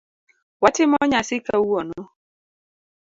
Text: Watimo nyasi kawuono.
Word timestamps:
Watimo 0.61 0.97
nyasi 1.09 1.35
kawuono. 1.45 2.01